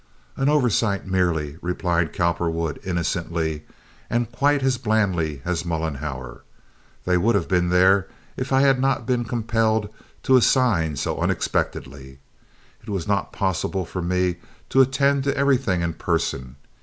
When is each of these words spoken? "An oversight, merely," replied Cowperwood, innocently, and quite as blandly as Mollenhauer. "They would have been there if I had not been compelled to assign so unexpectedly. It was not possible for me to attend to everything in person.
"An 0.35 0.49
oversight, 0.49 1.05
merely," 1.05 1.59
replied 1.61 2.11
Cowperwood, 2.11 2.79
innocently, 2.83 3.65
and 4.09 4.31
quite 4.31 4.63
as 4.63 4.79
blandly 4.79 5.43
as 5.45 5.63
Mollenhauer. 5.63 6.41
"They 7.05 7.17
would 7.17 7.35
have 7.35 7.47
been 7.47 7.69
there 7.69 8.07
if 8.35 8.51
I 8.51 8.61
had 8.61 8.79
not 8.81 9.05
been 9.05 9.25
compelled 9.25 9.93
to 10.23 10.37
assign 10.37 10.95
so 10.95 11.19
unexpectedly. 11.19 12.17
It 12.81 12.89
was 12.89 13.07
not 13.07 13.31
possible 13.31 13.85
for 13.85 14.01
me 14.01 14.37
to 14.69 14.81
attend 14.81 15.23
to 15.25 15.37
everything 15.37 15.81
in 15.81 15.93
person. 15.93 16.55